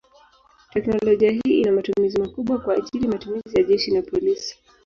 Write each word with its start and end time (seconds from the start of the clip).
Teknolojia 0.69 1.31
hii 1.31 1.61
ina 1.61 1.71
matumizi 1.71 2.19
makubwa 2.19 2.59
kwa 2.59 2.73
ajili 2.75 3.07
matumizi 3.07 3.55
ya 3.57 3.63
jeshi 3.63 3.91
na 3.91 4.01
polisi. 4.01 4.57